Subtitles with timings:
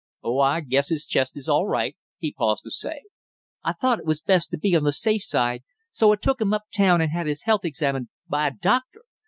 [0.23, 3.03] "Oh, I guess his chest is all right!" he paused to say.
[3.63, 6.55] "I thought it was best to be on the safe side, so I took him
[6.55, 9.01] up town and had his health examined by a doctor.